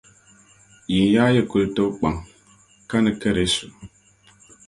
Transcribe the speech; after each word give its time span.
Yinyaa 0.93 1.33
yi 1.35 1.41
kuli 1.49 1.67
tibi 1.75 1.91
kpaŋ 1.97 2.15
ka 2.89 2.97
ni 3.03 3.11
karɛsu. 3.21 3.65